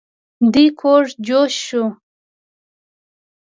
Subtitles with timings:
[0.53, 1.83] دی کوږ جوش شو.